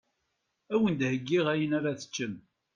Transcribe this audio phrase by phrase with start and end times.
[0.73, 2.35] Awen-d heggiɣ ayen ad teččem.